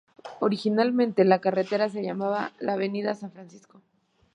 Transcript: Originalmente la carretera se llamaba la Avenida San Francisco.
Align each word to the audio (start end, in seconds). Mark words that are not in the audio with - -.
Originalmente 0.39 1.23
la 1.25 1.39
carretera 1.41 1.87
se 1.87 2.01
llamaba 2.01 2.53
la 2.59 2.73
Avenida 2.73 3.13
San 3.13 3.31
Francisco. 3.31 3.83